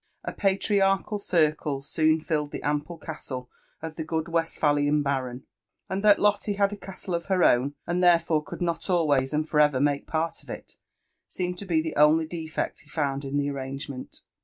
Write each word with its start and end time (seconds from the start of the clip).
A 0.23 0.31
patriarchal 0.33 1.19
circle 1.19 1.83
soon 1.83 2.21
filled 2.21 2.49
the 2.49 2.63
ample 2.63 2.97
castle 2.97 3.51
of 3.83 3.97
the 3.97 4.03
good 4.03 4.25
Westpha 4.25 4.73
lian 4.73 5.03
baron; 5.03 5.43
and 5.87 6.03
that 6.03 6.17
Lotte 6.17 6.55
had 6.55 6.73
a 6.73 6.75
castle 6.75 7.13
of 7.13 7.27
her 7.27 7.43
own, 7.43 7.75
and 7.85 8.01
therefore 8.01 8.43
could 8.43 8.63
not 8.63 8.89
always 8.89 9.31
and 9.31 9.47
for 9.47 9.59
ever 9.59 9.79
make 9.79 10.07
part 10.07 10.41
of 10.41 10.49
it, 10.49 10.75
seemed 11.27 11.59
to 11.59 11.67
be 11.67 11.83
the 11.83 11.95
only 11.97 12.25
defect 12.25 12.79
he 12.79 12.89
found 12.89 13.23
in 13.23 13.37
the 13.37 13.51
arrangement. 13.51 14.21